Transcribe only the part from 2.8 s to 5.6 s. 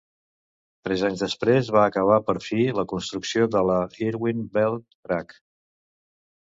la construcció de la Irwin Belk Track.